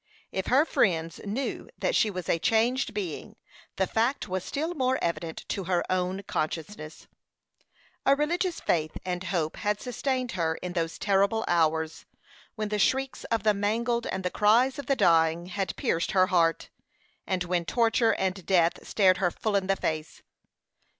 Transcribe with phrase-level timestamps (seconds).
[0.31, 3.35] If her friends knew that she was a changed being,
[3.75, 7.05] the fact was still more evident to her own consciousness.
[8.03, 12.05] A religious faith and hope had sustained her in those terrible hours,
[12.55, 16.25] when the shrieks of the mangled and the cries of the dying had pierced her
[16.33, 16.69] heart,
[17.27, 20.23] and when torture and death stared her full in the face.